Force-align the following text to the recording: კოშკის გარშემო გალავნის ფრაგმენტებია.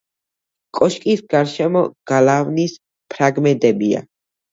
კოშკის 0.77 1.19
გარშემო 1.33 1.83
გალავნის 2.11 2.73
ფრაგმენტებია. 3.15 4.03